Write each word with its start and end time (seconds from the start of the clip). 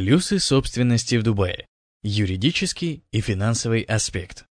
Плюсы 0.00 0.38
собственности 0.38 1.16
в 1.16 1.22
Дубае. 1.22 1.66
Юридический 2.02 3.04
и 3.12 3.20
финансовый 3.20 3.82
аспект. 3.82 4.46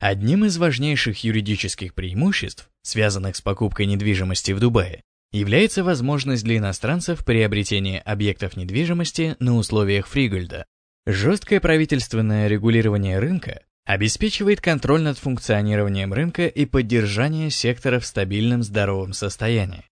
Одним 0.00 0.44
из 0.46 0.58
важнейших 0.58 1.22
юридических 1.22 1.94
преимуществ, 1.94 2.68
связанных 2.82 3.36
с 3.36 3.40
покупкой 3.40 3.86
недвижимости 3.86 4.50
в 4.50 4.58
Дубае, 4.58 5.04
является 5.30 5.84
возможность 5.84 6.42
для 6.42 6.56
иностранцев 6.56 7.24
приобретения 7.24 8.00
объектов 8.00 8.56
недвижимости 8.56 9.36
на 9.38 9.54
условиях 9.56 10.08
Фригольда. 10.08 10.66
Жесткое 11.06 11.60
правительственное 11.60 12.48
регулирование 12.48 13.20
рынка 13.20 13.62
обеспечивает 13.84 14.60
контроль 14.60 15.02
над 15.02 15.18
функционированием 15.18 16.12
рынка 16.12 16.48
и 16.48 16.66
поддержание 16.66 17.50
сектора 17.50 18.00
в 18.00 18.06
стабильном 18.06 18.64
здоровом 18.64 19.12
состоянии. 19.12 19.84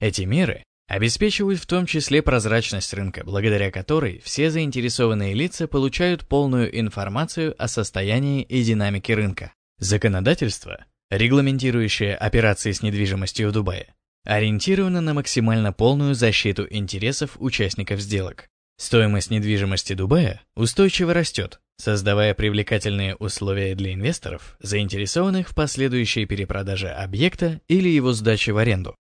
Эти 0.00 0.22
меры 0.22 0.64
обеспечивают 0.92 1.58
в 1.58 1.64
том 1.64 1.86
числе 1.86 2.20
прозрачность 2.20 2.92
рынка, 2.92 3.22
благодаря 3.24 3.70
которой 3.70 4.20
все 4.26 4.50
заинтересованные 4.50 5.32
лица 5.32 5.66
получают 5.66 6.28
полную 6.28 6.78
информацию 6.78 7.54
о 7.56 7.66
состоянии 7.66 8.42
и 8.42 8.62
динамике 8.62 9.14
рынка. 9.14 9.54
Законодательство, 9.78 10.84
регламентирующее 11.08 12.14
операции 12.14 12.72
с 12.72 12.82
недвижимостью 12.82 13.48
в 13.48 13.52
Дубае, 13.52 13.94
ориентировано 14.26 15.00
на 15.00 15.14
максимально 15.14 15.72
полную 15.72 16.14
защиту 16.14 16.66
интересов 16.68 17.38
участников 17.38 17.98
сделок. 17.98 18.50
Стоимость 18.76 19.30
недвижимости 19.30 19.94
Дубая 19.94 20.42
устойчиво 20.56 21.14
растет, 21.14 21.60
создавая 21.78 22.34
привлекательные 22.34 23.16
условия 23.16 23.74
для 23.74 23.94
инвесторов, 23.94 24.58
заинтересованных 24.60 25.48
в 25.48 25.54
последующей 25.54 26.26
перепродаже 26.26 26.90
объекта 26.90 27.62
или 27.66 27.88
его 27.88 28.12
сдаче 28.12 28.52
в 28.52 28.58
аренду. 28.58 28.94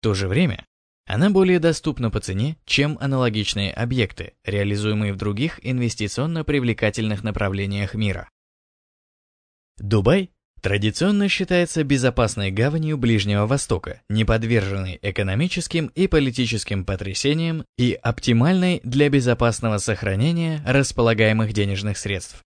В 0.00 0.02
то 0.02 0.12
же 0.12 0.28
время 0.28 0.66
она 1.12 1.28
более 1.28 1.58
доступна 1.58 2.10
по 2.10 2.20
цене, 2.20 2.56
чем 2.64 2.96
аналогичные 2.98 3.70
объекты, 3.70 4.32
реализуемые 4.46 5.12
в 5.12 5.16
других 5.16 5.60
инвестиционно 5.62 6.42
привлекательных 6.42 7.22
направлениях 7.22 7.92
мира. 7.92 8.30
Дубай 9.76 10.30
традиционно 10.62 11.28
считается 11.28 11.84
безопасной 11.84 12.50
гаванью 12.50 12.96
Ближнего 12.96 13.46
Востока, 13.46 14.00
не 14.08 14.24
подверженной 14.24 14.98
экономическим 15.02 15.88
и 15.88 16.06
политическим 16.06 16.86
потрясениям 16.86 17.66
и 17.76 17.92
оптимальной 17.92 18.80
для 18.82 19.10
безопасного 19.10 19.76
сохранения 19.76 20.62
располагаемых 20.66 21.52
денежных 21.52 21.98
средств. 21.98 22.42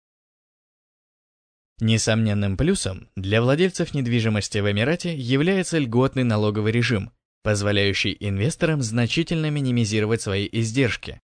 Несомненным 1.78 2.56
плюсом 2.56 3.10
для 3.14 3.42
владельцев 3.42 3.94
недвижимости 3.94 4.58
в 4.58 4.68
Эмирате 4.68 5.16
является 5.16 5.78
льготный 5.78 6.24
налоговый 6.24 6.72
режим, 6.72 7.12
позволяющий 7.46 8.16
инвесторам 8.18 8.82
значительно 8.82 9.50
минимизировать 9.50 10.20
свои 10.20 10.48
издержки, 10.50 11.20